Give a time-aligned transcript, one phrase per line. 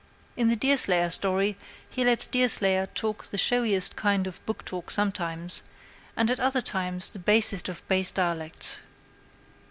[0.35, 1.55] In the Deerslayer story
[1.87, 5.61] he lets Deerslayer talk the showiest kind of book talk sometimes,
[6.17, 8.79] and at other times the basest of base dialects.